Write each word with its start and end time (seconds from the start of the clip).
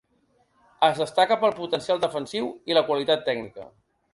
Es 0.87 1.01
destaca 1.01 1.37
pel 1.43 1.53
potencial 1.59 2.01
defensiu 2.07 2.51
i 2.73 2.79
la 2.79 2.87
qualitat 2.89 3.25
tècnica. 3.29 3.69